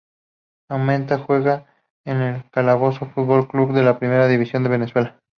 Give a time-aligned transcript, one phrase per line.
[0.67, 1.67] Actualmente juega
[2.07, 5.21] en el Carabobo Fútbol Club de la Primera División de Venezuela.